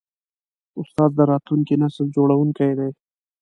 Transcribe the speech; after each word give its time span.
استاد 0.81 1.11
د 1.15 1.19
راتلونکي 1.31 1.75
نسل 1.83 2.05
جوړوونکی 2.15 2.71
دی. 2.79 2.89